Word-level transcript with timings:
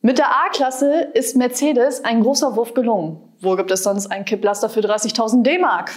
Mit 0.00 0.18
der 0.18 0.30
A-Klasse 0.30 1.08
ist 1.14 1.36
Mercedes 1.36 2.04
ein 2.04 2.22
großer 2.22 2.54
Wurf 2.54 2.72
gelungen. 2.72 3.34
Wo 3.40 3.56
gibt 3.56 3.72
es 3.72 3.82
sonst 3.82 4.06
ein 4.06 4.24
Kipplaster 4.24 4.68
für 4.68 4.78
30.000 4.78 5.42
D-Mark? 5.42 5.90